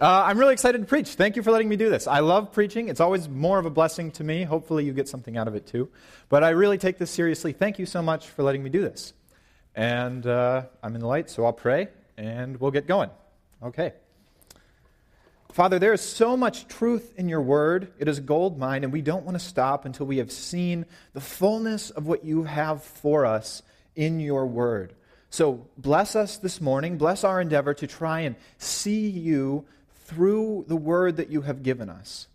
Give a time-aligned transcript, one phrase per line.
[0.00, 1.08] Uh, I'm really excited to preach.
[1.14, 2.06] Thank you for letting me do this.
[2.06, 2.88] I love preaching.
[2.88, 4.44] It's always more of a blessing to me.
[4.44, 5.88] Hopefully, you get something out of it too.
[6.28, 7.52] But I really take this seriously.
[7.52, 9.12] Thank you so much for letting me do this.
[9.74, 13.10] And uh, I'm in the light, so I'll pray and we'll get going.
[13.60, 13.92] Okay.
[15.50, 17.92] Father, there is so much truth in your word.
[17.98, 20.86] It is a gold mine, and we don't want to stop until we have seen
[21.12, 23.62] the fullness of what you have for us
[23.96, 24.94] in your word.
[25.30, 26.98] So bless us this morning.
[26.98, 29.66] Bless our endeavor to try and see you
[30.08, 32.26] through the word that you have given us.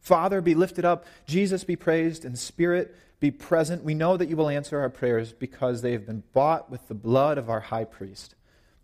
[0.00, 1.04] Father, be lifted up.
[1.26, 2.24] Jesus, be praised.
[2.24, 3.82] And Spirit, be present.
[3.84, 6.94] We know that you will answer our prayers because they have been bought with the
[6.94, 8.34] blood of our high priest.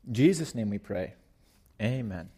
[0.06, 1.14] In Jesus' name we pray.
[1.80, 2.28] Amen.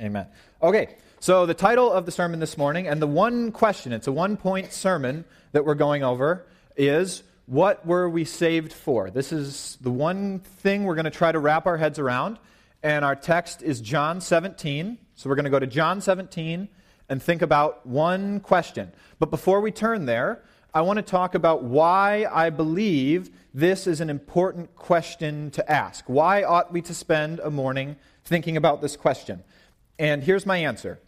[0.00, 0.26] Amen.
[0.62, 4.12] Okay, so the title of the sermon this morning, and the one question, it's a
[4.12, 6.46] one point sermon that we're going over,
[6.76, 9.08] is What were we saved for?
[9.08, 12.38] This is the one thing we're going to try to wrap our heads around.
[12.82, 14.98] And our text is John 17.
[15.16, 16.68] So we're going to go to John 17
[17.08, 18.92] and think about one question.
[19.18, 24.00] But before we turn there, I want to talk about why I believe this is
[24.00, 26.04] an important question to ask.
[26.06, 29.42] Why ought we to spend a morning thinking about this question?
[29.98, 31.00] And here's my answer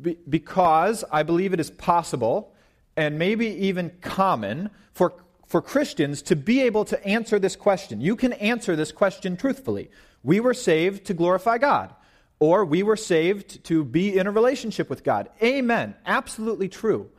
[0.00, 2.52] Be- because I believe it is possible
[2.96, 5.14] and maybe even common for,
[5.46, 8.00] for Christians to be able to answer this question.
[8.00, 9.90] You can answer this question truthfully.
[10.24, 11.94] We were saved to glorify God,
[12.40, 15.28] or we were saved to be in a relationship with God.
[15.42, 15.94] Amen.
[16.04, 17.10] Absolutely true.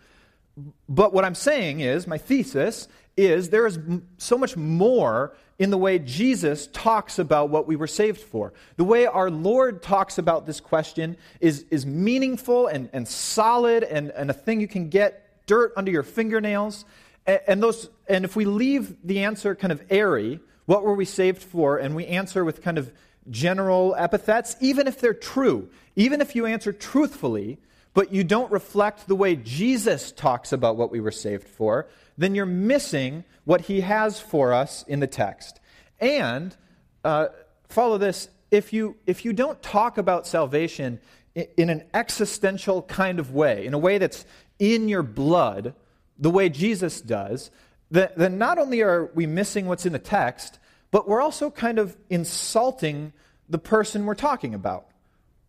[0.90, 3.80] But what I'm saying is, my thesis is there is
[4.18, 8.54] so much more in the way Jesus talks about what we were saved for.
[8.76, 14.12] The way our Lord talks about this question is, is meaningful and, and solid and,
[14.12, 16.84] and a thing you can get dirt under your fingernails.
[17.26, 21.06] And, and, those, and if we leave the answer kind of airy, what were we
[21.06, 21.78] saved for?
[21.78, 22.92] And we answer with kind of
[23.30, 27.58] general epithets, even if they're true, even if you answer truthfully,
[27.94, 32.36] but you don't reflect the way Jesus talks about what we were saved for, then
[32.36, 35.60] you're missing what he has for us in the text.
[36.00, 36.56] And
[37.04, 37.28] uh,
[37.70, 41.00] follow this if you, if you don't talk about salvation
[41.36, 44.26] in, an existential kind of way, in a way that's
[44.60, 45.74] in your blood,
[46.18, 47.52] the way Jesus does,
[47.92, 50.60] then not only are we missing what's in the text,
[50.92, 53.14] but we're also kind of insulting
[53.50, 54.88] the person we're talking about.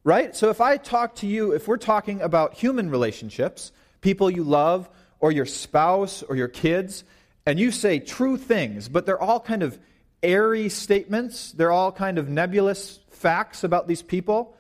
[0.05, 0.37] Right?
[0.37, 4.89] So if I talk to you, if we're talking about human relationships, people you love,
[5.19, 7.03] or your spouse, or your kids,
[7.45, 9.79] and you say true things, but they're all kind of
[10.23, 14.57] airy statements, they're all kind of nebulous facts about these people,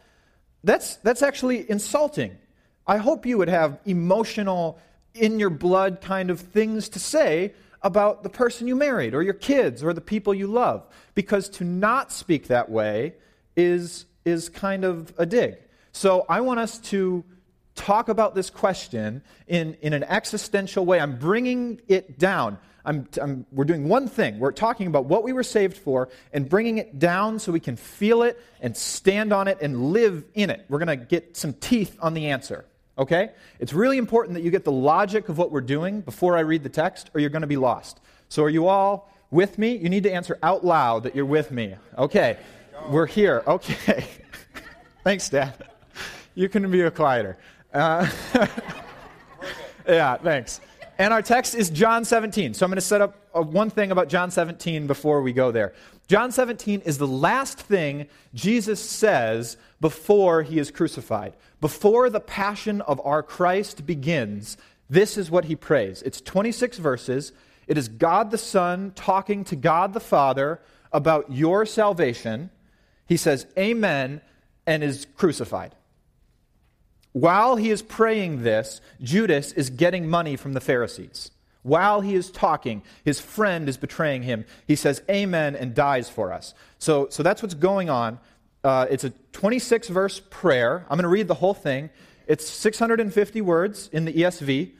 [0.64, 2.36] that's, that's actually insulting.
[2.86, 4.80] I hope you would have emotional,
[5.14, 7.54] in your blood kind of things to say
[7.86, 10.84] about the person you married or your kids or the people you love.
[11.14, 13.14] Because to not speak that way
[13.54, 15.54] is, is kind of a dig.
[15.92, 17.24] So I want us to
[17.76, 20.98] talk about this question in, in an existential way.
[20.98, 22.58] I'm bringing it down.
[22.84, 24.40] I'm, I'm, we're doing one thing.
[24.40, 27.76] We're talking about what we were saved for and bringing it down so we can
[27.76, 30.66] feel it and stand on it and live in it.
[30.68, 32.64] We're going to get some teeth on the answer.
[32.98, 33.30] Okay?
[33.58, 36.62] It's really important that you get the logic of what we're doing before I read
[36.62, 38.00] the text, or you're going to be lost.
[38.28, 39.76] So, are you all with me?
[39.76, 41.76] You need to answer out loud that you're with me.
[41.96, 42.38] Okay.
[42.88, 43.42] We're here.
[43.46, 44.04] Okay.
[45.04, 45.54] Thanks, Dad.
[46.34, 47.38] You can be a quieter.
[47.72, 48.08] Uh,
[49.88, 50.60] yeah, thanks.
[50.98, 52.54] And our text is John 17.
[52.54, 55.74] So I'm going to set up one thing about John 17 before we go there.
[56.08, 61.34] John 17 is the last thing Jesus says before he is crucified.
[61.60, 64.56] Before the passion of our Christ begins,
[64.88, 66.02] this is what he prays.
[66.02, 67.32] It's 26 verses.
[67.66, 70.60] It is God the Son talking to God the Father
[70.92, 72.50] about your salvation.
[73.06, 74.20] He says, Amen,
[74.64, 75.74] and is crucified.
[77.12, 81.30] While he is praying this, Judas is getting money from the Pharisees.
[81.66, 84.44] While he is talking, his friend is betraying him.
[84.68, 86.54] He says, Amen, and dies for us.
[86.78, 88.20] So, so that's what's going on.
[88.62, 90.86] Uh, it's a 26 verse prayer.
[90.88, 91.90] I'm going to read the whole thing.
[92.28, 94.74] It's 650 words in the ESV,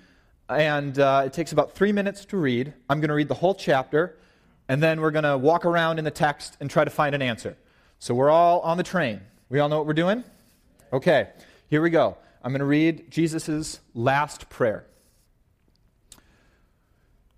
[0.48, 2.72] and uh, it takes about three minutes to read.
[2.88, 4.16] I'm going to read the whole chapter,
[4.68, 7.22] and then we're going to walk around in the text and try to find an
[7.22, 7.56] answer.
[7.98, 9.22] So we're all on the train.
[9.48, 10.22] We all know what we're doing?
[10.92, 11.30] Okay,
[11.68, 12.16] here we go.
[12.44, 14.86] I'm going to read Jesus' last prayer.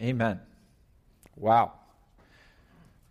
[0.00, 0.40] Amen.
[1.36, 1.72] Wow.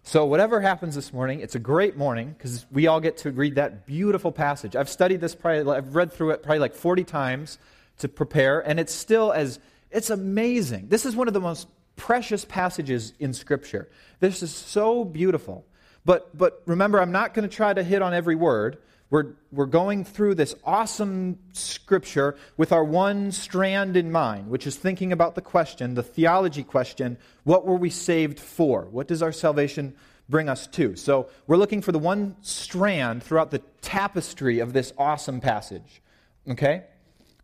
[0.03, 3.55] So, whatever happens this morning, it's a great morning because we all get to read
[3.55, 4.75] that beautiful passage.
[4.75, 7.59] I've studied this probably, I've read through it probably like 40 times
[7.99, 9.59] to prepare, and it's still as,
[9.91, 10.87] it's amazing.
[10.87, 13.89] This is one of the most precious passages in Scripture.
[14.19, 15.65] This is so beautiful.
[16.03, 18.79] But, but remember, I'm not going to try to hit on every word.
[19.11, 24.77] We're, we're going through this awesome scripture with our one strand in mind, which is
[24.77, 28.83] thinking about the question, the theology question what were we saved for?
[28.85, 29.95] What does our salvation
[30.29, 30.95] bring us to?
[30.95, 36.01] So we're looking for the one strand throughout the tapestry of this awesome passage.
[36.47, 36.85] Okay?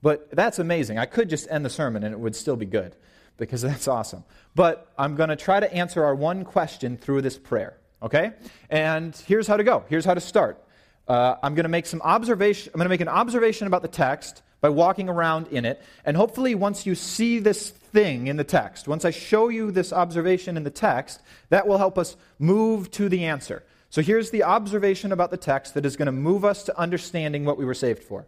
[0.02, 0.98] But that's amazing.
[0.98, 2.96] I could just end the sermon and it would still be good
[3.36, 4.24] because that's awesome.
[4.56, 7.76] But I'm going to try to answer our one question through this prayer.
[8.02, 8.32] Okay?
[8.70, 9.84] And here's how to go.
[9.90, 10.64] Here's how to start
[11.08, 12.72] uh, I'm going to make some observation.
[12.74, 16.18] I'm going to make an observation about the text by walking around in it, and
[16.18, 20.58] hopefully, once you see this thing in the text, once I show you this observation
[20.58, 23.64] in the text, that will help us move to the answer.
[23.90, 27.46] So here's the observation about the text that is going to move us to understanding
[27.46, 28.26] what we were saved for.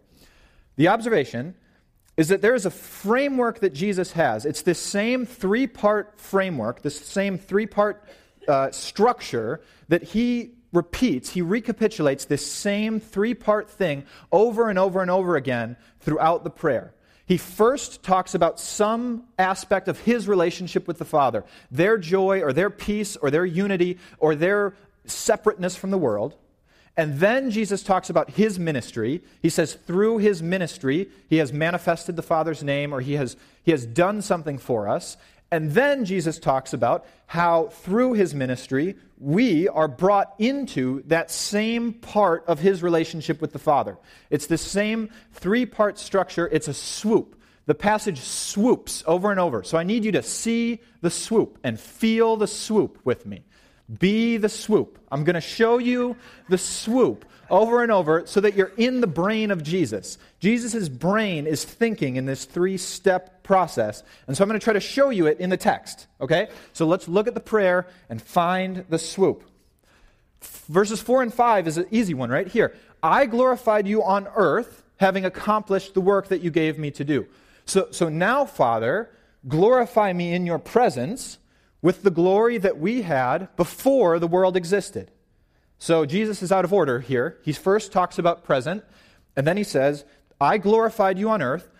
[0.76, 1.54] The observation
[2.16, 4.46] is that there is a framework that Jesus has.
[4.46, 8.04] It's this same three part framework, this same three part
[8.48, 15.02] uh, structure that he repeats, he recapitulates this same three part thing over and over
[15.02, 16.94] and over again throughout the prayer.
[17.26, 22.52] He first talks about some aspect of his relationship with the Father, their joy or
[22.52, 24.74] their peace or their unity or their
[25.04, 26.34] separateness from the world.
[26.96, 29.22] And then Jesus talks about his ministry.
[29.40, 33.70] He says, through his ministry, he has manifested the Father's name or he has, he
[33.70, 35.16] has done something for us.
[35.52, 41.92] And then Jesus talks about how through his ministry, we are brought into that same
[41.92, 43.98] part of his relationship with the Father.
[44.30, 47.36] It's the same three part structure, it's a swoop.
[47.66, 49.62] the passage swoops over and over.
[49.62, 53.44] So I need you to see the swoop and feel the swoop with me.
[53.98, 54.98] Be the swoop.
[55.10, 56.16] I'm going to show you
[56.48, 60.18] the swoop over and over so that you're in the brain of Jesus.
[60.38, 64.02] Jesus' brain is thinking in this three step process.
[64.26, 66.06] And so I'm going to try to show you it in the text.
[66.20, 66.48] Okay?
[66.72, 69.44] So let's look at the prayer and find the swoop.
[70.40, 72.74] Verses 4 and 5 is an easy one right here.
[73.02, 77.26] I glorified you on earth, having accomplished the work that you gave me to do.
[77.66, 79.10] So, so now, Father,
[79.48, 81.38] glorify me in your presence
[81.82, 85.10] with the glory that we had before the world existed.
[85.80, 87.38] So Jesus is out of order here.
[87.42, 88.84] He first talks about present,
[89.34, 90.04] and then he says,
[90.38, 91.70] I glorified you on earth.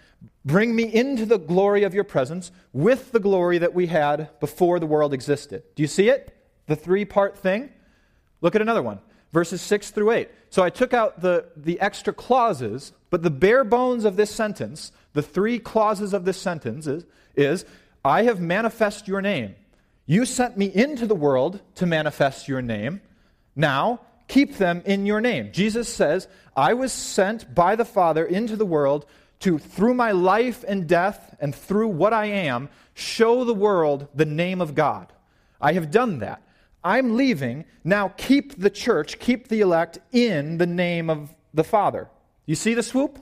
[0.43, 4.81] Bring me into the glory of your presence with the glory that we had before
[4.81, 5.65] the world existed.
[5.75, 6.35] Do you see it?
[6.67, 7.71] The three part thing?
[8.41, 9.01] Look at another one,
[9.35, 10.31] verses 6 through 8.
[10.49, 14.93] So I took out the, the extra clauses, but the bare bones of this sentence,
[15.13, 17.05] the three clauses of this sentence is,
[17.37, 17.67] is
[18.03, 19.57] I have manifest your name.
[20.07, 23.03] You sent me into the world to manifest your name.
[23.57, 25.51] Now, keep them in your name.
[25.53, 29.07] Jesus says, I was sent by the Father into the world
[29.41, 34.27] to, through my life and death and through what I am, show the world the
[34.27, 35.13] name of God.
[35.61, 36.43] I have done that.
[36.83, 37.65] I'm leaving.
[37.85, 42.09] Now keep the church, keep the elect in the name of the Father.
[42.47, 43.19] You see the swoop?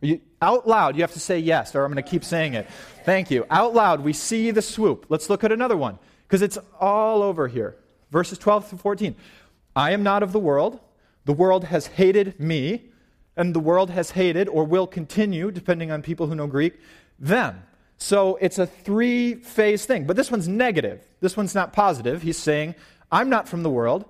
[0.00, 2.66] You, out loud, you have to say yes, or I'm going to keep saying it.
[3.04, 3.46] Thank you.
[3.48, 5.06] Out loud, we see the swoop.
[5.08, 7.76] Let's look at another one, because it's all over here.
[8.10, 9.14] Verses 12 through 14.
[9.74, 10.80] I am not of the world.
[11.24, 12.90] The world has hated me,
[13.36, 16.78] and the world has hated, or will continue, depending on people who know Greek,
[17.18, 17.62] them.
[17.96, 20.06] So it's a three phase thing.
[20.06, 21.06] But this one's negative.
[21.20, 22.22] This one's not positive.
[22.22, 22.74] He's saying,
[23.10, 24.04] I'm not from the world.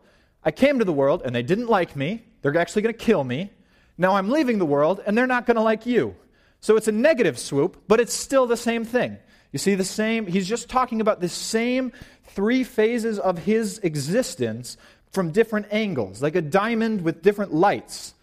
[0.45, 2.25] I came to the world, and they didn't like me.
[2.40, 3.50] They're actually going to kill me.
[3.99, 6.16] Now I'm leaving the world, and they're not going to like you.
[6.61, 9.19] So it's a negative swoop, but it's still the same thing.
[9.52, 11.92] You see, the same, he's just talking about the same
[12.28, 14.78] three phases of his existence
[15.12, 18.14] from different angles, like a diamond with different lights.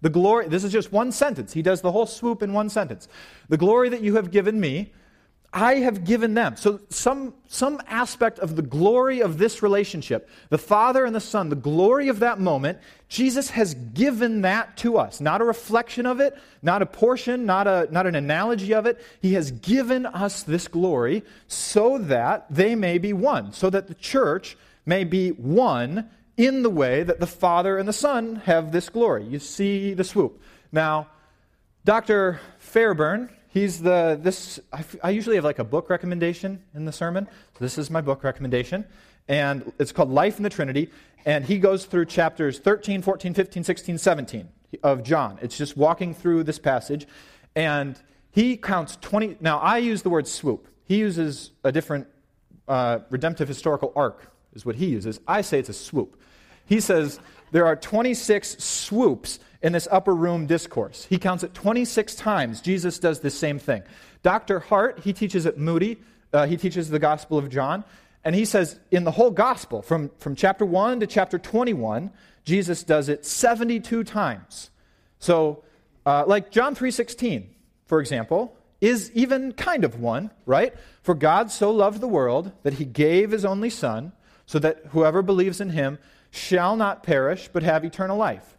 [0.00, 1.52] The glory, this is just one sentence.
[1.52, 3.08] He does the whole swoop in one sentence.
[3.48, 4.92] The glory that you have given me,
[5.52, 6.56] I have given them.
[6.56, 11.48] So, some, some aspect of the glory of this relationship, the Father and the Son,
[11.48, 15.22] the glory of that moment, Jesus has given that to us.
[15.22, 19.02] Not a reflection of it, not a portion, not, a, not an analogy of it.
[19.22, 23.94] He has given us this glory so that they may be one, so that the
[23.94, 24.56] church
[24.88, 29.24] may be one in the way that the Father and the Son have this glory.
[29.24, 30.40] You see the swoop.
[30.72, 31.08] Now,
[31.84, 32.40] Dr.
[32.58, 37.26] Fairbairn, he's the this I, I usually have like a book recommendation in the sermon.
[37.54, 38.86] So this is my book recommendation
[39.28, 40.90] and it's called Life in the Trinity
[41.26, 44.48] and he goes through chapters 13, 14, 15, 16, 17
[44.82, 45.38] of John.
[45.42, 47.06] It's just walking through this passage
[47.54, 50.68] and he counts 20 Now, I use the word swoop.
[50.84, 52.06] He uses a different
[52.66, 55.20] uh, redemptive historical arc is what he uses.
[55.26, 56.20] I say it's a swoop.
[56.66, 57.20] He says
[57.52, 61.04] there are 26 swoops in this upper room discourse.
[61.04, 62.60] He counts it 26 times.
[62.60, 63.82] Jesus does the same thing.
[64.22, 64.60] Dr.
[64.60, 65.98] Hart, he teaches at Moody,
[66.32, 67.84] uh, he teaches the Gospel of John,
[68.24, 72.10] and he says in the whole Gospel, from, from chapter 1 to chapter 21,
[72.44, 74.70] Jesus does it 72 times.
[75.20, 75.62] So,
[76.04, 77.46] uh, like John 3.16,
[77.86, 80.74] for example, is even kind of one, right?
[81.02, 84.12] For God so loved the world that he gave his only Son,
[84.48, 85.98] so that whoever believes in him
[86.30, 88.56] shall not perish but have eternal life.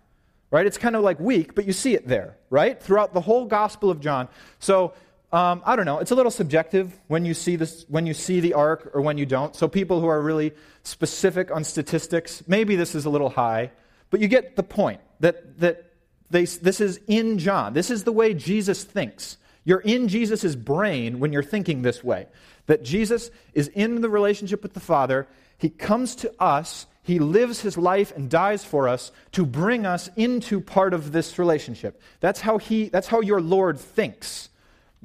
[0.52, 0.66] Right?
[0.66, 2.82] It's kind of like weak, but you see it there, right?
[2.82, 4.30] Throughout the whole Gospel of John.
[4.60, 4.94] So,
[5.32, 6.00] um, I don't know.
[6.00, 9.18] It's a little subjective when you see this, when you see the arc or when
[9.18, 9.56] you don't.
[9.56, 10.54] So people who are really
[10.84, 13.72] specific on statistics, maybe this is a little high,
[14.10, 15.92] but you get the point that that
[16.30, 17.74] they, this is in John.
[17.74, 19.38] This is the way Jesus thinks.
[19.66, 22.28] You're in Jesus' brain when you're thinking this way.
[22.68, 25.28] That Jesus is in the relationship with the Father
[25.60, 30.10] he comes to us, He lives His life and dies for us to bring us
[30.16, 32.02] into part of this relationship.
[32.22, 34.50] That's how, he, that's how your Lord thinks.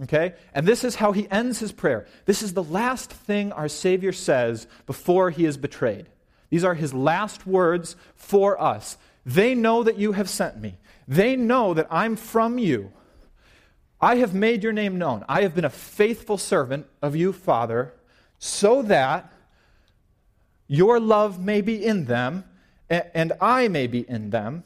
[0.04, 0.34] Okay?
[0.54, 2.06] And this is how He ends His prayer.
[2.24, 6.06] This is the last thing our Savior says before He is betrayed.
[6.50, 8.96] These are His last words for us.
[9.26, 10.78] They know that you have sent me.
[11.08, 12.92] They know that I'm from you.
[14.00, 15.24] I have made your name known.
[15.28, 17.92] I have been a faithful servant of you, Father,
[18.38, 19.32] so that
[20.66, 22.44] your love may be in them,
[22.88, 24.64] and I may be in them.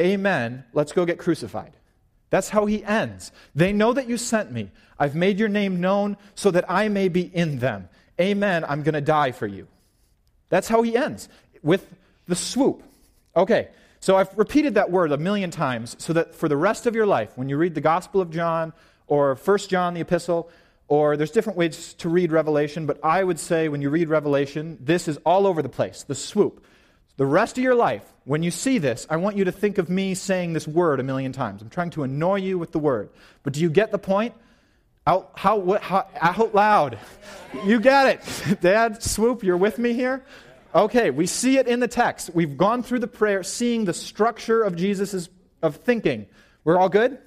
[0.00, 0.64] Amen.
[0.72, 1.72] Let's go get crucified.
[2.30, 3.30] That's how he ends.
[3.54, 4.70] They know that you sent me.
[4.98, 7.88] I've made your name known so that I may be in them.
[8.20, 8.64] Amen.
[8.68, 9.68] I'm going to die for you.
[10.48, 11.28] That's how he ends
[11.62, 11.86] with
[12.26, 12.82] the swoop.
[13.36, 13.68] Okay,
[14.04, 17.06] So I've repeated that word a million times so that for the rest of your
[17.06, 18.74] life, when you read the Gospel of John
[19.06, 20.50] or 1 John, the epistle,
[20.88, 24.78] or there's different ways to read Revelation, but I would say when you read Revelation,
[24.80, 26.64] this is all over the place, the swoop.
[27.16, 29.88] The rest of your life, when you see this, I want you to think of
[29.88, 31.62] me saying this word a million times.
[31.62, 33.10] I'm trying to annoy you with the word.
[33.44, 34.34] But do you get the point?
[35.06, 36.98] Out, how, what, how, out loud.
[37.64, 38.60] You get it.
[38.60, 40.24] Dad, swoop, you're with me here?
[40.74, 42.30] Okay, we see it in the text.
[42.34, 45.28] We've gone through the prayer, seeing the structure of Jesus'
[45.62, 46.26] of thinking.
[46.64, 47.18] We're all good?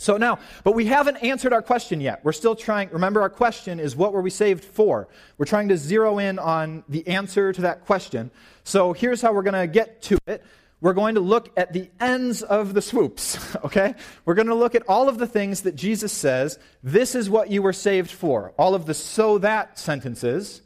[0.00, 2.24] So now, but we haven't answered our question yet.
[2.24, 5.08] We're still trying, remember, our question is what were we saved for?
[5.36, 8.30] We're trying to zero in on the answer to that question.
[8.64, 10.42] So here's how we're going to get to it.
[10.80, 13.94] We're going to look at the ends of the swoops, okay?
[14.24, 17.50] We're going to look at all of the things that Jesus says, this is what
[17.50, 18.54] you were saved for.
[18.58, 20.62] All of the so that sentences.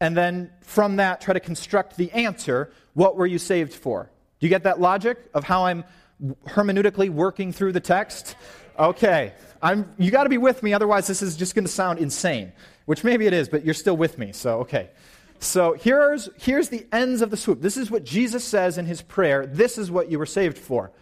[0.00, 4.10] And then from that, try to construct the answer, what were you saved for?
[4.40, 5.84] Do you get that logic of how I'm
[6.46, 8.34] hermeneutically working through the text?
[8.78, 9.32] Okay.
[9.60, 12.52] I'm, you got to be with me, otherwise, this is just going to sound insane,
[12.86, 14.90] which maybe it is, but you're still with me, so okay.
[15.40, 17.60] So here's, here's the ends of the swoop.
[17.60, 19.46] This is what Jesus says in his prayer.
[19.46, 20.92] This is what you were saved for.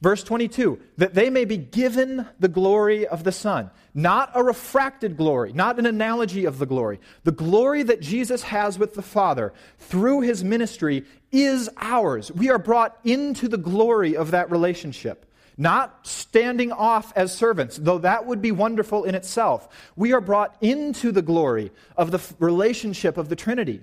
[0.00, 3.70] Verse 22 that they may be given the glory of the Son.
[3.94, 7.00] Not a refracted glory, not an analogy of the glory.
[7.24, 12.30] The glory that Jesus has with the Father through his ministry is ours.
[12.30, 15.27] We are brought into the glory of that relationship
[15.58, 19.68] not standing off as servants, though that would be wonderful in itself.
[19.96, 23.80] We are brought into the glory of the relationship of the Trinity.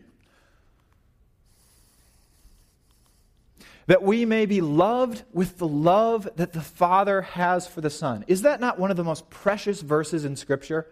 [3.88, 8.24] That we may be loved with the love that the Father has for the Son.
[8.28, 10.88] Is that not one of the most precious verses in Scripture?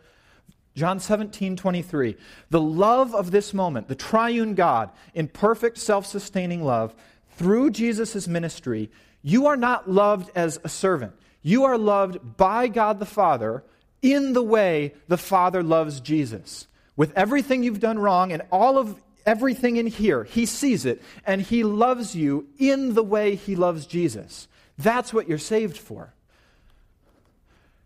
[0.76, 2.18] John 17, 23.
[2.50, 6.94] The love of this moment, the triune God, in perfect self sustaining love,
[7.36, 8.92] through Jesus' ministry,
[9.24, 11.14] you are not loved as a servant.
[11.42, 13.64] You are loved by God the Father
[14.02, 16.68] in the way the Father loves Jesus.
[16.96, 21.42] With everything you've done wrong and all of everything in here, He sees it and
[21.42, 24.48] He loves you in the way He loves Jesus.
[24.78, 26.14] That's what you're saved for.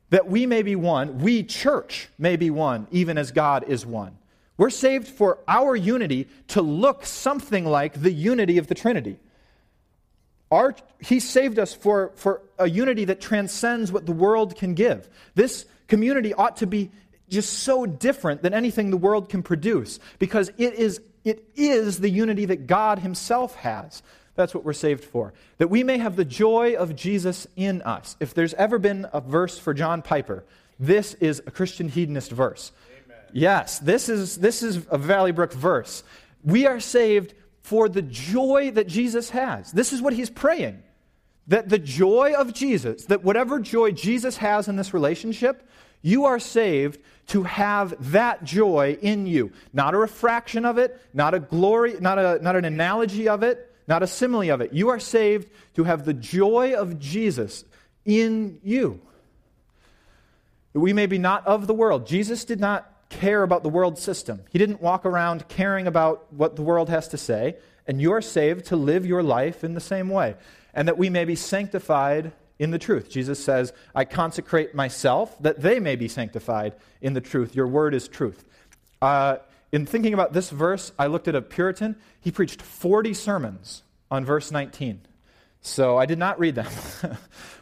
[0.10, 4.18] That we may be one, we, church, may be one, even as God is one.
[4.58, 9.20] We're saved for our unity to look something like the unity of the Trinity.
[10.52, 15.10] Our, he saved us for, for a unity that transcends what the world can give.
[15.36, 16.92] This community ought to be
[17.30, 22.10] just so different than anything the world can produce because it is, it is the
[22.10, 24.02] unity that God Himself has.
[24.36, 25.34] That's what we're saved for.
[25.58, 28.16] That we may have the joy of Jesus in us.
[28.20, 30.46] If there's ever been a verse for John Piper,
[30.80, 32.72] this is a Christian hedonist verse.
[33.06, 33.18] Amen.
[33.34, 36.04] Yes, this is, this is a Valley Brook verse.
[36.44, 37.34] We are saved
[37.68, 39.74] for the joy that Jesus has.
[39.74, 40.82] This is what he's praying.
[41.50, 45.68] That the joy of Jesus, that whatever joy Jesus has in this relationship,
[46.02, 49.52] you are saved to have that joy in you.
[49.74, 53.70] Not a refraction of it, not a glory, not, a, not an analogy of it,
[53.86, 54.72] not a simile of it.
[54.72, 57.66] You are saved to have the joy of Jesus
[58.06, 59.02] in you.
[60.72, 62.08] We may be not of the world.
[62.08, 64.42] Jesus did not care about the world system.
[64.50, 68.66] He didn't walk around caring about what the world has to say, and you're saved
[68.66, 70.36] to live your life in the same way,
[70.74, 73.10] and that we may be sanctified in the truth.
[73.10, 77.56] Jesus says, I consecrate myself that they may be sanctified in the truth.
[77.56, 78.44] Your word is truth.
[79.02, 79.38] Uh,
[79.72, 81.98] in thinking about this verse, I looked at a Puritan.
[82.20, 85.02] He preached 40 sermons on verse 19.
[85.62, 86.72] So I did not read them.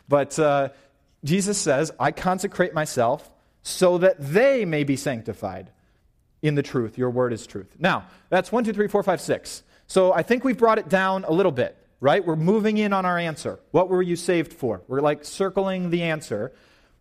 [0.08, 0.70] but uh,
[1.24, 3.30] Jesus says, I consecrate myself
[3.66, 5.72] so that they may be sanctified
[6.44, 7.00] in the truth.
[7.00, 7.76] Your word is truth.
[7.80, 9.64] Now, that's one, two, three, four, five, six.
[9.88, 12.24] So I think we've brought it down a little bit, right?
[12.24, 13.60] We're moving in on our answer.
[13.72, 14.84] What were you saved for?
[14.88, 16.54] We're like circling the answer.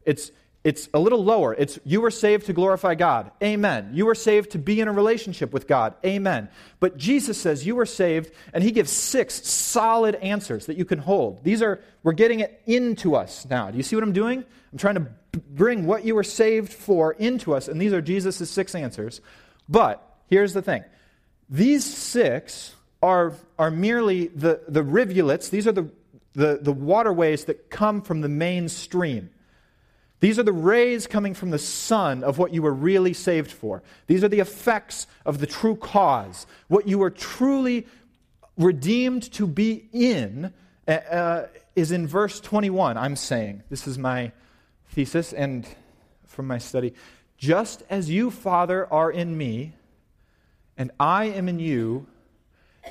[0.06, 0.30] It's
[0.64, 1.52] it's a little lower.
[1.52, 3.30] It's you were saved to glorify God.
[3.42, 3.90] Amen.
[3.92, 5.92] You were saved to be in a relationship with God.
[6.02, 6.48] Amen.
[6.80, 11.00] But Jesus says you were saved, and he gives six solid answers that you can
[11.00, 11.44] hold.
[11.44, 13.70] These are, we're getting it into us now.
[13.70, 14.42] Do you see what I'm doing?
[14.72, 18.50] I'm trying to bring what you were saved for into us, and these are Jesus'
[18.50, 19.20] six answers.
[19.68, 20.84] But here's the thing
[21.48, 25.90] these six are, are merely the, the rivulets, these are the,
[26.32, 29.30] the, the waterways that come from the main stream.
[30.20, 33.82] These are the rays coming from the sun of what you were really saved for.
[34.06, 36.46] These are the effects of the true cause.
[36.68, 37.86] What you were truly
[38.56, 40.54] redeemed to be in
[40.88, 43.64] uh, uh, is in verse 21, I'm saying.
[43.68, 44.32] This is my
[44.94, 45.66] thesis and
[46.24, 46.94] from my study.
[47.36, 49.74] Just as you, Father, are in me,
[50.76, 52.06] and I am in you,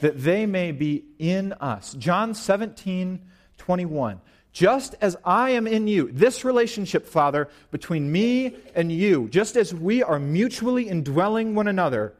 [0.01, 1.93] that they may be in us.
[1.93, 3.21] John 17,
[3.57, 4.19] 21.
[4.51, 9.73] Just as I am in you, this relationship, Father, between me and you, just as
[9.73, 12.13] we are mutually indwelling one another,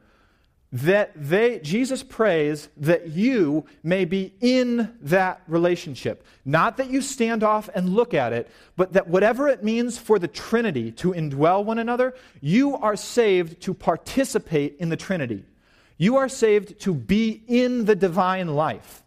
[0.73, 6.25] that they, Jesus prays that you may be in that relationship.
[6.45, 10.17] Not that you stand off and look at it, but that whatever it means for
[10.17, 15.45] the Trinity to indwell one another, you are saved to participate in the Trinity.
[15.99, 19.03] You are saved to be in the divine life.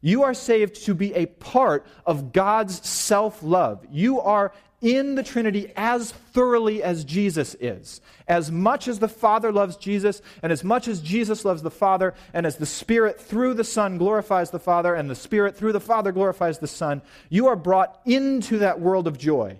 [0.00, 3.84] You are saved to be a part of God's self love.
[3.90, 8.00] You are in the Trinity as thoroughly as Jesus is.
[8.26, 12.14] As much as the Father loves Jesus, and as much as Jesus loves the Father,
[12.32, 15.80] and as the Spirit through the Son glorifies the Father, and the Spirit through the
[15.80, 19.58] Father glorifies the Son, you are brought into that world of joy.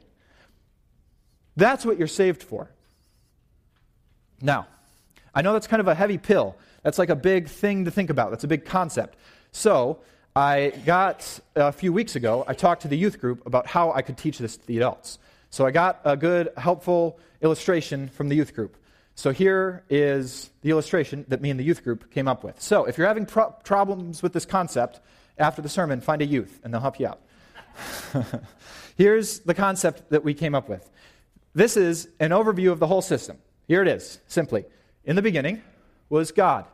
[1.57, 2.71] That's what you're saved for.
[4.41, 4.67] Now,
[5.35, 6.57] I know that's kind of a heavy pill.
[6.83, 8.31] That's like a big thing to think about.
[8.31, 9.19] That's a big concept.
[9.53, 9.99] So,
[10.41, 13.93] I got uh, a few weeks ago, I talked to the youth group about how
[13.93, 15.19] I could teach this to the adults.
[15.51, 18.75] So I got a good, helpful illustration from the youth group.
[19.17, 22.59] So here is the illustration that me and the youth group came up with.
[22.59, 25.01] So if you're having pro- problems with this concept,
[25.37, 27.21] after the sermon, find a youth and they'll help you out.
[28.97, 30.89] Here's the concept that we came up with.
[31.53, 33.37] This is an overview of the whole system.
[33.69, 34.65] Here it is, simply.
[35.05, 35.63] In the beginning
[36.09, 36.65] was God.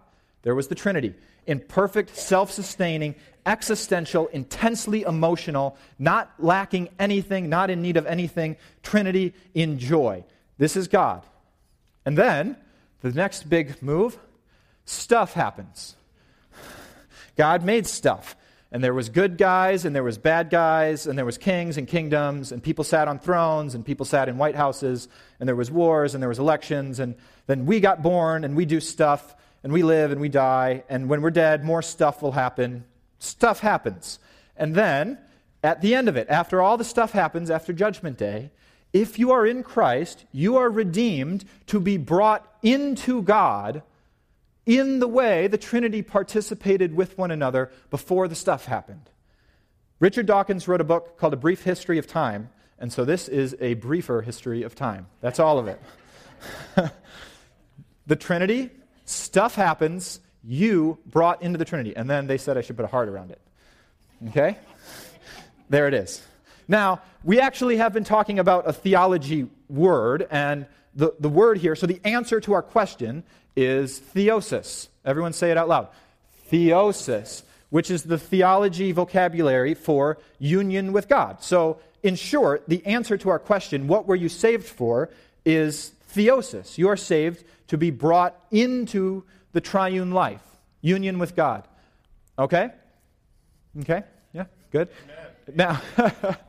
[0.42, 1.14] There was the Trinity
[1.46, 8.56] in perfect, self sustaining, existential, intensely emotional, not lacking anything, not in need of anything,
[8.82, 10.24] Trinity in joy.
[10.58, 11.22] This is God.
[12.04, 12.56] And then,
[13.02, 14.18] the next big move
[14.84, 15.96] stuff happens.
[17.36, 18.36] God made stuff.
[18.72, 21.86] And there was good guys and there was bad guys and there was kings and
[21.86, 25.70] kingdoms and people sat on thrones and people sat in white houses and there was
[25.70, 27.14] wars and there was elections and
[27.46, 31.08] then we got born and we do stuff and we live and we die, and
[31.08, 32.84] when we're dead, more stuff will happen.
[33.18, 34.20] Stuff happens.
[34.56, 35.18] And then,
[35.60, 38.52] at the end of it, after all the stuff happens, after Judgment Day,
[38.92, 43.82] if you are in Christ, you are redeemed to be brought into God
[44.66, 49.10] in the way the Trinity participated with one another before the stuff happened.
[49.98, 53.56] Richard Dawkins wrote a book called A Brief History of Time, and so this is
[53.58, 55.08] a briefer history of time.
[55.20, 55.82] That's all of it.
[58.06, 58.70] the Trinity
[59.06, 61.96] Stuff happens, you brought into the Trinity.
[61.96, 63.40] And then they said I should put a heart around it.
[64.28, 64.58] Okay?
[65.68, 66.22] There it is.
[66.68, 71.76] Now, we actually have been talking about a theology word, and the, the word here,
[71.76, 73.22] so the answer to our question
[73.54, 74.88] is theosis.
[75.04, 75.88] Everyone say it out loud.
[76.50, 81.42] Theosis, which is the theology vocabulary for union with God.
[81.42, 85.10] So, in short, the answer to our question, what were you saved for,
[85.44, 86.78] is theosis.
[86.78, 90.42] You are saved to be brought into the triune life,
[90.80, 91.66] union with God.
[92.38, 92.70] Okay?
[93.80, 94.02] Okay?
[94.32, 94.44] Yeah?
[94.70, 94.88] Good?
[95.04, 95.26] Amen.
[95.54, 95.82] Now,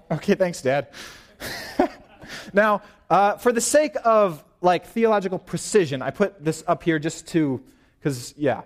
[0.12, 0.88] okay, thanks, Dad.
[2.53, 7.27] now, uh, for the sake of like theological precision, I put this up here just
[7.27, 7.62] to,
[7.99, 8.62] because, yeah.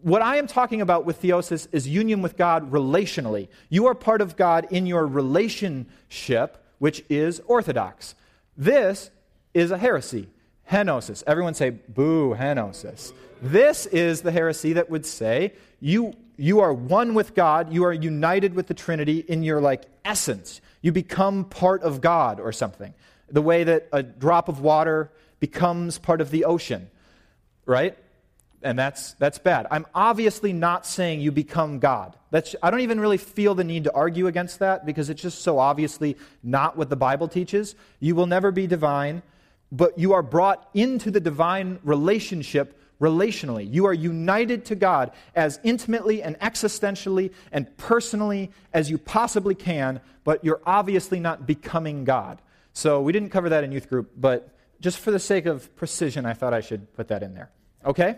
[0.00, 3.48] What I am talking about with theosis is union with God relationally.
[3.68, 8.14] You are part of God in your relationship, which is orthodox.
[8.56, 9.10] This
[9.58, 10.28] is a heresy
[10.70, 11.22] henosis.
[11.26, 13.12] Everyone say, boo, henosis.
[13.42, 17.92] This is the heresy that would say you, you are one with God, you are
[17.92, 20.60] united with the Trinity in your like essence.
[20.82, 22.94] You become part of God or something.
[23.30, 26.90] The way that a drop of water becomes part of the ocean,
[27.66, 27.96] right?
[28.62, 29.68] And that's, that's bad.
[29.70, 32.16] I'm obviously not saying you become God.
[32.30, 35.42] That's, I don't even really feel the need to argue against that because it's just
[35.42, 37.76] so obviously not what the Bible teaches.
[38.00, 39.22] You will never be divine
[39.70, 43.72] but you are brought into the divine relationship relationally.
[43.72, 50.00] You are united to God as intimately and existentially and personally as you possibly can,
[50.24, 52.40] but you're obviously not becoming God.
[52.72, 56.26] So we didn't cover that in youth group, but just for the sake of precision,
[56.26, 57.50] I thought I should put that in there.
[57.84, 58.16] Okay?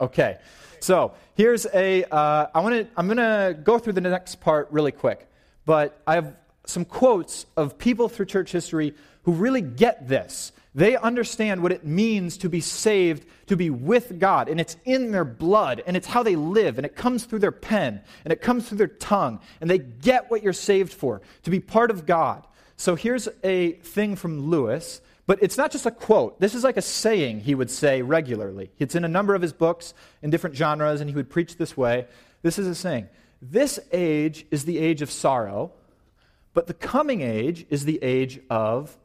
[0.00, 0.38] Okay.
[0.80, 2.04] So here's a.
[2.04, 2.86] Uh, I want to.
[2.96, 5.28] I'm going to go through the next part really quick,
[5.64, 8.94] but I have some quotes of people through church history
[9.26, 10.52] who really get this.
[10.72, 15.10] They understand what it means to be saved, to be with God, and it's in
[15.10, 18.40] their blood, and it's how they live, and it comes through their pen, and it
[18.40, 22.06] comes through their tongue, and they get what you're saved for, to be part of
[22.06, 22.46] God.
[22.76, 26.38] So here's a thing from Lewis, but it's not just a quote.
[26.38, 28.70] This is like a saying he would say regularly.
[28.78, 31.76] It's in a number of his books in different genres, and he would preach this
[31.76, 32.06] way.
[32.42, 33.08] This is a saying
[33.42, 35.72] This age is the age of sorrow,
[36.54, 38.96] but the coming age is the age of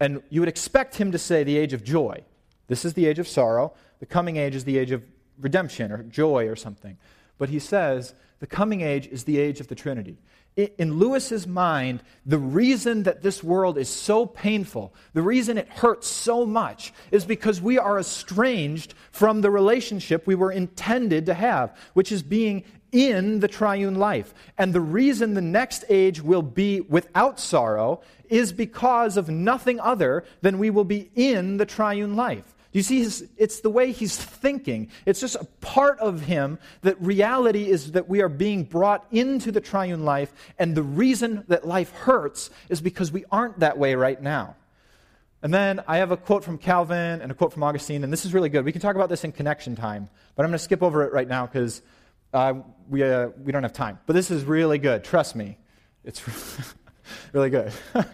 [0.00, 2.22] and you would expect him to say the age of joy.
[2.68, 3.72] This is the age of sorrow.
[4.00, 5.02] The coming age is the age of
[5.40, 6.96] redemption or joy or something.
[7.38, 10.18] But he says the coming age is the age of the Trinity.
[10.56, 16.08] In Lewis's mind, the reason that this world is so painful, the reason it hurts
[16.08, 21.76] so much, is because we are estranged from the relationship we were intended to have,
[21.94, 24.34] which is being in the triune life.
[24.56, 30.24] And the reason the next age will be without sorrow is because of nothing other
[30.42, 32.54] than we will be in the triune life.
[32.72, 34.90] Do you see his, it's the way he's thinking.
[35.06, 39.50] It's just a part of him that reality is that we are being brought into
[39.50, 43.94] the triune life, and the reason that life hurts is because we aren't that way
[43.94, 44.54] right now.
[45.40, 48.26] And then I have a quote from Calvin and a quote from Augustine, and this
[48.26, 48.66] is really good.
[48.66, 51.12] We can talk about this in connection time, but I'm going to skip over it
[51.12, 51.80] right now because
[52.32, 52.54] uh,
[52.88, 53.98] we, uh, we don't have time.
[54.06, 55.04] But this is really good.
[55.04, 55.58] Trust me.
[56.04, 56.22] It's
[57.32, 57.72] really good.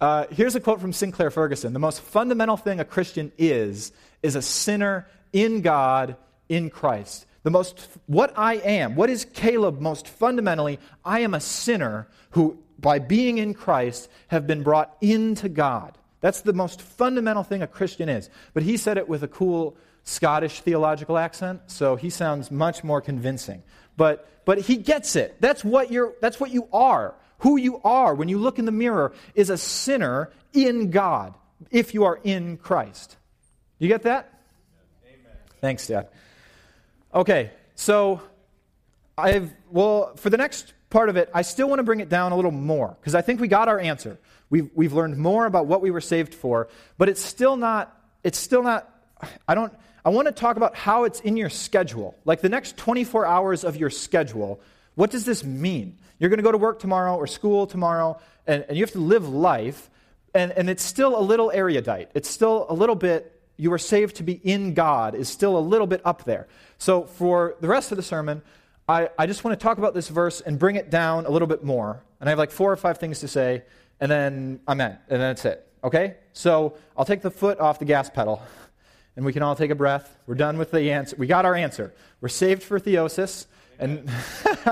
[0.00, 4.34] Uh, here's a quote from Sinclair Ferguson The most fundamental thing a Christian is, is
[4.34, 6.16] a sinner in God,
[6.48, 7.26] in Christ.
[7.42, 10.78] The most, what I am, what is Caleb most fundamentally?
[11.04, 15.96] I am a sinner who, by being in Christ, have been brought into God.
[16.20, 18.28] That's the most fundamental thing a Christian is.
[18.52, 19.76] But he said it with a cool
[20.10, 23.62] Scottish theological accent, so he sounds much more convincing.
[23.96, 25.36] But, but he gets it.
[25.40, 27.14] That's what, you're, that's what you are.
[27.38, 31.34] Who you are when you look in the mirror is a sinner in God
[31.70, 33.16] if you are in Christ.
[33.78, 34.40] You get that?
[35.06, 35.32] Amen.
[35.60, 36.08] Thanks, Dad.
[37.14, 38.20] Okay, so
[39.16, 42.32] I've, well, for the next part of it, I still want to bring it down
[42.32, 44.18] a little more because I think we got our answer.
[44.50, 46.68] We've, we've learned more about what we were saved for,
[46.98, 48.92] but it's still not, it's still not,
[49.46, 49.72] I don't,
[50.04, 52.16] I want to talk about how it's in your schedule.
[52.24, 54.60] Like the next 24 hours of your schedule,
[54.94, 55.98] what does this mean?
[56.18, 58.98] You're going to go to work tomorrow or school tomorrow, and, and you have to
[58.98, 59.90] live life,
[60.34, 62.10] and, and it's still a little erudite.
[62.14, 65.60] It's still a little bit, you are saved to be in God, is still a
[65.60, 66.48] little bit up there.
[66.78, 68.42] So for the rest of the sermon,
[68.88, 71.48] I, I just want to talk about this verse and bring it down a little
[71.48, 72.02] bit more.
[72.18, 73.62] And I have like four or five things to say,
[74.00, 75.66] and then I'm in, and then that's it.
[75.84, 76.16] Okay?
[76.32, 78.42] So I'll take the foot off the gas pedal,
[79.20, 80.16] and we can all take a breath.
[80.26, 81.14] We're done with the answer.
[81.14, 81.92] We got our answer.
[82.22, 83.44] We're saved for theosis.
[83.78, 84.10] And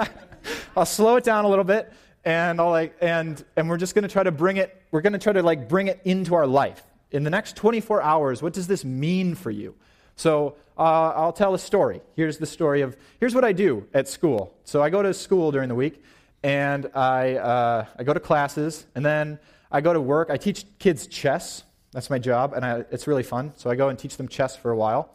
[0.77, 1.93] I'll slow it down a little bit,
[2.25, 4.83] and I'll like, and and we're just going to try to bring it.
[4.91, 8.01] We're going to try to like bring it into our life in the next 24
[8.01, 8.41] hours.
[8.41, 9.75] What does this mean for you?
[10.17, 12.01] So uh, I'll tell a story.
[12.17, 14.55] Here's the story of here's what I do at school.
[14.65, 16.03] So I go to school during the week,
[16.43, 20.31] and I uh, I go to classes, and then I go to work.
[20.31, 21.65] I teach kids chess.
[21.99, 23.55] That's my job, and I, it's really fun.
[23.57, 25.13] So I go and teach them chess for a while,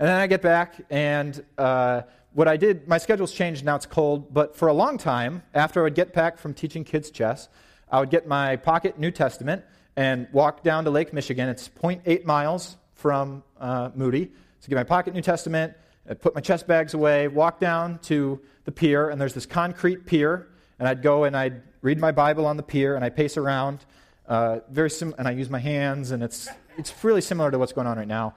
[0.00, 1.44] and then I get back and.
[1.56, 5.44] Uh, what I did, my schedule's changed, now it's cold, but for a long time,
[5.54, 7.48] after I would get back from teaching kids chess,
[7.88, 9.62] I would get my pocket New Testament
[9.94, 11.48] and walk down to Lake Michigan.
[11.48, 14.32] It's 0.8 miles from uh, Moody.
[14.58, 15.74] So get my pocket New Testament,
[16.10, 20.04] I'd put my chess bags away, walk down to the pier, and there's this concrete
[20.04, 20.48] pier,
[20.80, 23.84] and I'd go and I'd read my Bible on the pier, and I pace around,
[24.26, 27.72] uh, very sim- and I use my hands, and it's it's really similar to what's
[27.72, 28.34] going on right now.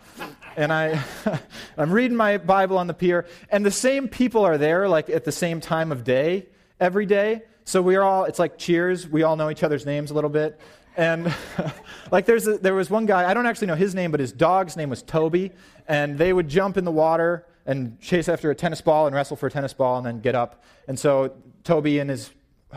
[0.56, 1.04] And I,
[1.78, 5.23] I'm reading my Bible on the pier, and the same people are there, like at
[5.23, 6.47] the same time of day
[6.80, 7.43] every day.
[7.65, 9.08] So we're all, it's like cheers.
[9.08, 10.60] We all know each other's names a little bit.
[10.95, 11.34] And
[12.12, 14.32] like there's a, there was one guy, I don't actually know his name, but his
[14.32, 15.52] dog's name was Toby.
[15.88, 19.36] And they would jump in the water and chase after a tennis ball and wrestle
[19.36, 20.63] for a tennis ball and then get up.
[20.88, 22.32] And so Toby and his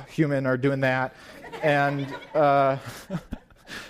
[0.09, 1.15] human are doing that.
[1.63, 2.79] And, uh,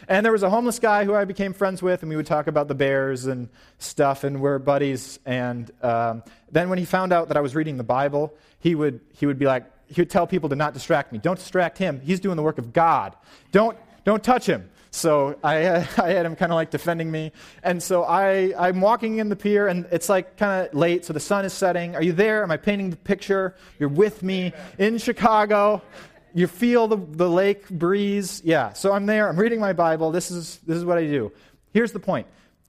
[0.09, 2.47] and there was a homeless guy who I became friends with, and we would talk
[2.47, 5.19] about the bears and stuff, and we're buddies.
[5.25, 9.01] And um, then when he found out that I was reading the Bible, he would,
[9.13, 11.19] he would be like, he would tell people to not distract me.
[11.19, 12.01] Don't distract him.
[12.01, 13.17] He's doing the work of God.
[13.53, 14.71] Don't, don't touch him.
[14.91, 15.57] So I,
[15.99, 17.33] I had him kind of like defending me.
[17.63, 21.13] And so I, I'm walking in the pier, and it's like kind of late, so
[21.13, 21.95] the sun is setting.
[21.97, 22.43] Are you there?
[22.43, 23.55] Am I painting the picture?
[23.79, 25.83] You're with me in Chicago
[26.35, 28.43] you feel the, the lake breeze.
[28.45, 30.11] Yeah, so I'm there, I'm reading my Bible.
[30.11, 31.33] This is, this is what I do.
[31.73, 32.27] Here's the point.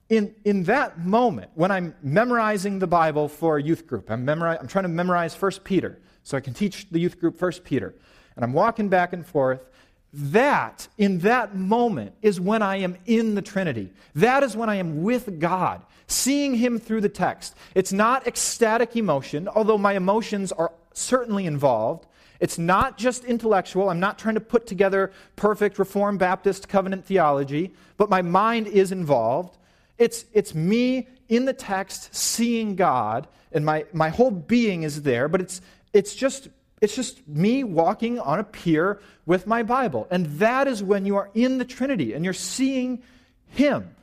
[0.08, 4.60] In, in that moment, when I'm memorizing the Bible for a youth group, I'm, memori-
[4.60, 7.94] I'm trying to memorize 1 Peter so I can teach the youth group 1 Peter,
[8.36, 9.68] and I'm walking back and forth,
[10.12, 13.90] that, in that moment, is when I am in the Trinity.
[14.14, 17.54] That is when I am with God, seeing Him through the text.
[17.74, 22.06] It's not ecstatic emotion, although my emotions are certainly involved.
[22.42, 23.88] It's not just intellectual.
[23.88, 28.90] I'm not trying to put together perfect Reformed Baptist covenant theology, but my mind is
[28.90, 29.56] involved.
[29.96, 35.28] It's, it's me in the text seeing God, and my, my whole being is there,
[35.28, 35.60] but it's,
[35.92, 36.48] it's, just,
[36.80, 40.08] it's just me walking on a pier with my Bible.
[40.10, 43.04] And that is when you are in the Trinity and you're seeing
[43.50, 43.94] Him.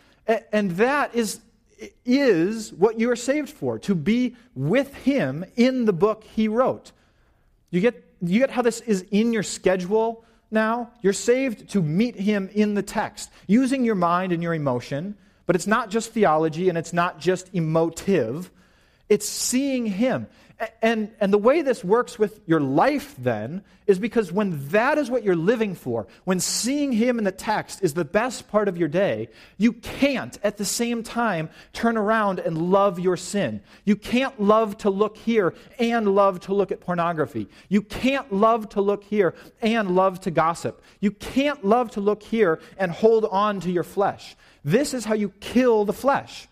[0.54, 1.42] And that is,
[2.06, 6.94] is what you are saved for, to be with Him in the book He wrote.
[7.70, 10.92] You get, you get how this is in your schedule now?
[11.02, 15.56] You're saved to meet Him in the text, using your mind and your emotion, but
[15.56, 18.52] it's not just theology and it's not just emotive,
[19.08, 20.28] it's seeing Him.
[20.82, 25.10] And, and the way this works with your life then is because when that is
[25.10, 28.78] what you're living for, when seeing Him in the text is the best part of
[28.78, 33.62] your day, you can't at the same time turn around and love your sin.
[33.86, 37.48] You can't love to look here and love to look at pornography.
[37.70, 40.84] You can't love to look here and love to gossip.
[41.00, 44.36] You can't love to look here and hold on to your flesh.
[44.66, 46.50] This is how you kill the flesh.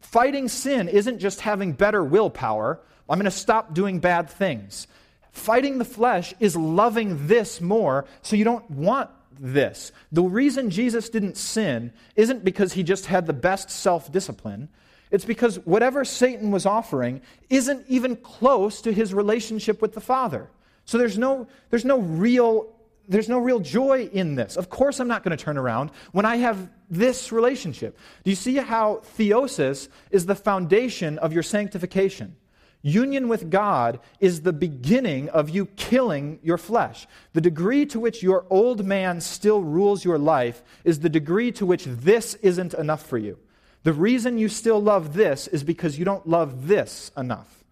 [0.00, 2.80] Fighting sin isn't just having better willpower
[3.12, 4.86] I'm going to stop doing bad things.
[5.32, 9.92] Fighting the flesh is loving this more, so you don't want this.
[10.12, 14.70] The reason Jesus didn't sin isn't because he just had the best self discipline.
[15.10, 17.20] It's because whatever Satan was offering
[17.50, 20.48] isn't even close to his relationship with the Father.
[20.86, 22.74] So there's no, there's no real
[23.08, 24.56] there's no real joy in this.
[24.56, 27.98] Of course, I'm not going to turn around when I have this relationship.
[28.24, 32.36] Do you see how theosis is the foundation of your sanctification?
[32.82, 37.06] Union with God is the beginning of you killing your flesh.
[37.32, 41.64] The degree to which your old man still rules your life is the degree to
[41.64, 43.38] which this isn't enough for you.
[43.84, 47.64] The reason you still love this is because you don't love this enough.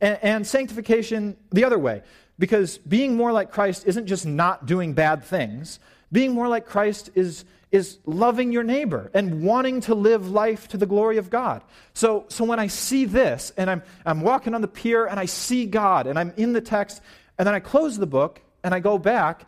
[0.00, 2.02] And, and sanctification, the other way,
[2.38, 5.78] because being more like Christ isn't just not doing bad things,
[6.10, 10.76] being more like Christ is is loving your neighbor and wanting to live life to
[10.76, 11.62] the glory of God.
[11.92, 15.26] So, so when I see this and I'm, I'm walking on the pier and I
[15.26, 17.02] see God and I'm in the text
[17.36, 19.46] and then I close the book and I go back,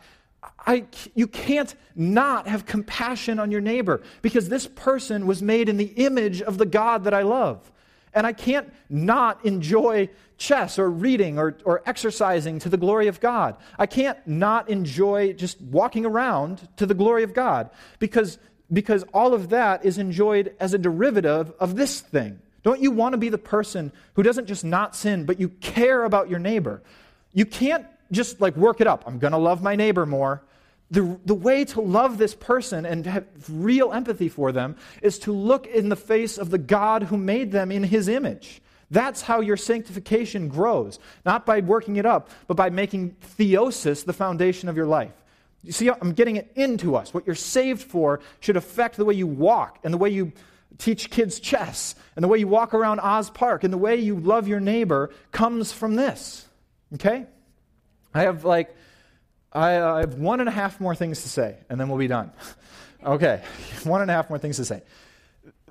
[0.65, 5.77] I, you can't not have compassion on your neighbor because this person was made in
[5.77, 7.71] the image of the God that I love.
[8.13, 10.09] And I can't not enjoy
[10.41, 13.55] chess or reading or, or exercising to the glory of God.
[13.77, 18.39] I can't not enjoy just walking around to the glory of God because,
[18.73, 22.39] because all of that is enjoyed as a derivative of this thing.
[22.63, 26.03] Don't you want to be the person who doesn't just not sin, but you care
[26.03, 26.81] about your neighbor?
[27.33, 29.03] You can't just like work it up.
[29.05, 30.43] I'm going to love my neighbor more.
[30.89, 35.31] The, the way to love this person and have real empathy for them is to
[35.31, 38.61] look in the face of the God who made them in his image.
[38.91, 44.13] That's how your sanctification grows, not by working it up, but by making theosis the
[44.13, 45.13] foundation of your life.
[45.63, 47.13] You see, I'm getting it into us.
[47.13, 50.33] What you're saved for should affect the way you walk and the way you
[50.77, 54.19] teach kids chess and the way you walk around Oz Park and the way you
[54.19, 56.45] love your neighbor comes from this.
[56.95, 57.25] Okay?
[58.13, 58.75] I have like,
[59.53, 61.99] I, uh, I have one and a half more things to say, and then we'll
[61.99, 62.31] be done.
[63.05, 63.41] okay,
[63.83, 64.81] one and a half more things to say.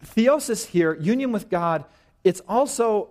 [0.07, 1.85] Theosis here, union with God,
[2.25, 3.11] it's also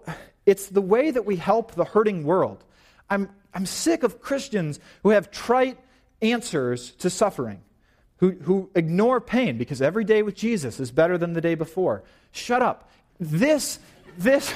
[0.49, 2.63] it's the way that we help the hurting world.
[3.07, 5.77] I'm, I'm sick of Christians who have trite
[6.23, 7.61] answers to suffering,
[8.17, 12.03] who, who ignore pain because every day with Jesus is better than the day before.
[12.31, 12.89] Shut up.
[13.19, 13.77] This,
[14.17, 14.51] this,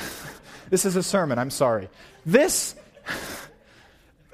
[0.72, 1.90] this is a sermon, I'm sorry.
[2.26, 2.74] This,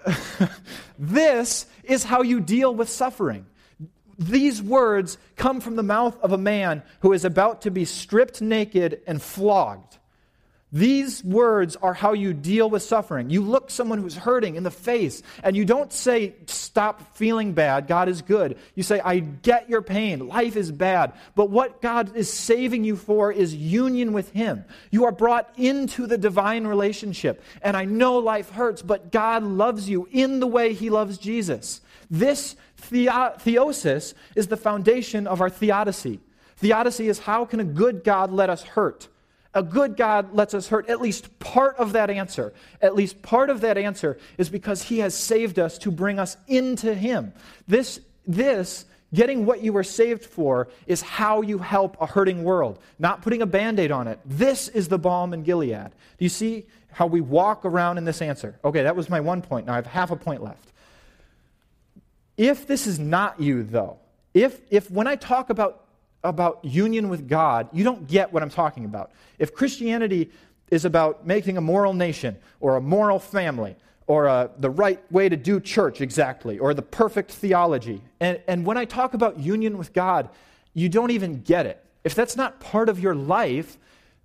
[0.99, 3.45] this is how you deal with suffering.
[4.17, 8.41] These words come from the mouth of a man who is about to be stripped
[8.41, 9.98] naked and flogged.
[10.71, 13.31] These words are how you deal with suffering.
[13.31, 17.87] You look someone who's hurting in the face and you don't say, Stop feeling bad.
[17.87, 18.55] God is good.
[18.75, 20.27] You say, I get your pain.
[20.27, 21.13] Life is bad.
[21.33, 24.63] But what God is saving you for is union with Him.
[24.91, 27.43] You are brought into the divine relationship.
[27.63, 31.81] And I know life hurts, but God loves you in the way He loves Jesus.
[32.11, 36.19] This theo- theosis is the foundation of our theodicy.
[36.57, 39.07] Theodicy is how can a good God let us hurt?
[39.53, 40.89] A good God lets us hurt.
[40.89, 44.99] At least part of that answer, at least part of that answer is because He
[44.99, 47.33] has saved us to bring us into Him.
[47.67, 52.77] This, this, getting what you were saved for, is how you help a hurting world,
[52.99, 54.19] not putting a band aid on it.
[54.23, 55.89] This is the balm in Gilead.
[55.89, 58.59] Do you see how we walk around in this answer?
[58.63, 59.65] Okay, that was my one point.
[59.65, 60.71] Now I have half a point left.
[62.37, 63.97] If this is not you, though,
[64.33, 65.85] if, if when I talk about
[66.23, 69.11] about union with God, you don't get what I'm talking about.
[69.37, 70.31] If Christianity
[70.69, 73.75] is about making a moral nation or a moral family
[74.07, 78.65] or uh, the right way to do church exactly or the perfect theology, and, and
[78.65, 80.29] when I talk about union with God,
[80.73, 81.83] you don't even get it.
[82.03, 83.77] If that's not part of your life,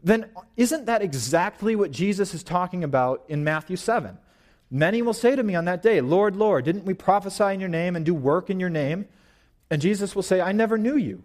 [0.02, 0.26] then
[0.56, 4.18] isn't that exactly what Jesus is talking about in Matthew 7?
[4.70, 7.68] Many will say to me on that day, Lord, Lord, didn't we prophesy in your
[7.68, 9.06] name and do work in your name?
[9.70, 11.22] And Jesus will say, I never knew you.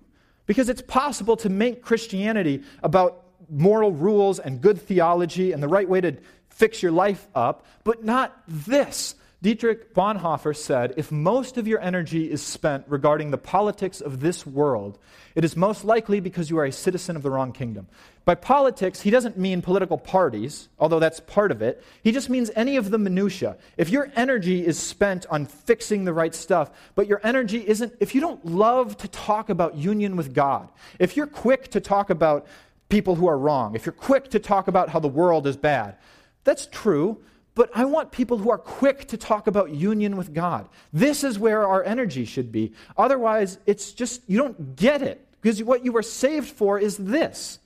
[0.50, 5.88] Because it's possible to make Christianity about moral rules and good theology and the right
[5.88, 6.18] way to
[6.50, 9.14] fix your life up, but not this.
[9.42, 14.46] Dietrich Bonhoeffer said if most of your energy is spent regarding the politics of this
[14.46, 15.00] world,
[15.34, 17.88] it is most likely because you are a citizen of the wrong kingdom.
[18.26, 21.82] By politics, he doesn't mean political parties, although that's part of it.
[22.04, 23.58] He just means any of the minutiae.
[23.78, 28.14] If your energy is spent on fixing the right stuff, but your energy isn't, if
[28.14, 30.68] you don't love to talk about union with God,
[31.00, 32.46] if you're quick to talk about
[32.90, 35.96] people who are wrong, if you're quick to talk about how the world is bad,
[36.44, 37.22] that's true.
[37.56, 40.70] But I want people who are quick to talk about union with God.
[40.94, 42.74] This is where our energy should be.
[42.98, 45.26] Otherwise, it's just, you don't get it.
[45.42, 47.60] Because what you were saved for is this.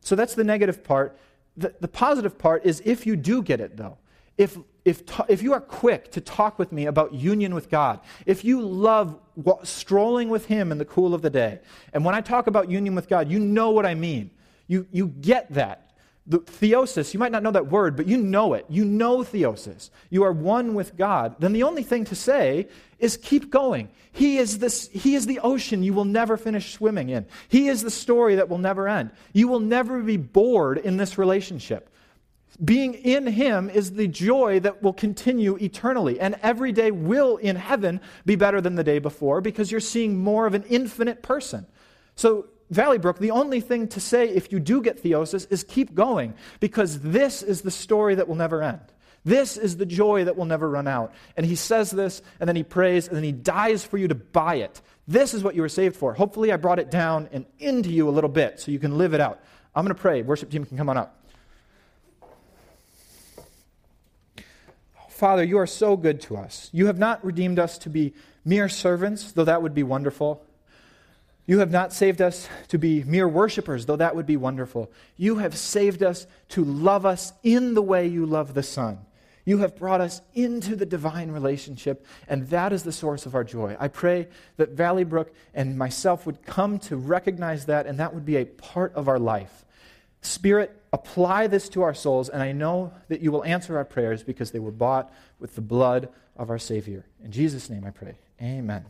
[0.00, 1.18] So that's the negative part.
[1.56, 3.98] The, the positive part is if you do get it, though.
[4.36, 8.44] If, if, if you are quick to talk with me about union with God, if
[8.44, 9.18] you love
[9.62, 11.60] strolling with Him in the cool of the day,
[11.92, 14.30] and when I talk about union with God, you know what I mean.
[14.66, 15.92] You, you get that.
[16.26, 18.64] The theosis, you might not know that word, but you know it.
[18.70, 19.90] You know theosis.
[20.08, 21.36] You are one with God.
[21.38, 22.68] Then the only thing to say
[22.98, 23.90] is keep going.
[24.12, 27.26] He is, this, he is the ocean you will never finish swimming in.
[27.48, 29.10] He is the story that will never end.
[29.34, 31.90] You will never be bored in this relationship.
[32.62, 36.20] Being in Him is the joy that will continue eternally.
[36.20, 40.16] And every day will in heaven be better than the day before because you're seeing
[40.16, 41.66] more of an infinite person.
[42.16, 45.94] So Valley Brook, the only thing to say if you do get theosis is keep
[45.94, 48.80] going, because this is the story that will never end.
[49.24, 51.12] This is the joy that will never run out.
[51.36, 54.14] And he says this, and then he prays, and then he dies for you to
[54.14, 54.80] buy it.
[55.08, 56.14] This is what you were saved for.
[56.14, 59.14] Hopefully, I brought it down and into you a little bit so you can live
[59.14, 59.40] it out.
[59.74, 60.22] I'm going to pray.
[60.22, 61.20] Worship team can come on up.
[65.08, 66.68] Father, you are so good to us.
[66.72, 70.44] You have not redeemed us to be mere servants, though that would be wonderful.
[71.46, 74.90] You have not saved us to be mere worshipers, though that would be wonderful.
[75.16, 78.98] You have saved us to love us in the way you love the Son.
[79.44, 83.44] You have brought us into the divine relationship, and that is the source of our
[83.44, 83.76] joy.
[83.78, 88.24] I pray that Valley Brook and myself would come to recognize that, and that would
[88.24, 89.66] be a part of our life.
[90.22, 94.22] Spirit, apply this to our souls, and I know that you will answer our prayers
[94.22, 97.04] because they were bought with the blood of our Savior.
[97.22, 98.14] In Jesus' name I pray.
[98.40, 98.86] Amen.